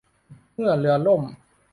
[0.53, 1.21] เมื่อเรือล่ม